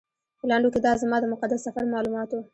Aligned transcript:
په 0.39 0.45
لنډو 0.49 0.69
کې 0.73 0.79
دا 0.85 0.93
زما 1.01 1.17
د 1.21 1.25
مقدس 1.33 1.59
سفر 1.67 1.83
معلومات 1.93 2.29
و. 2.31 2.43